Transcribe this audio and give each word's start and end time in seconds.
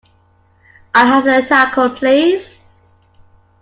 I'll 0.95 1.05
have 1.21 1.27
a 1.27 1.47
Taco, 1.47 1.89
please. 1.93 2.59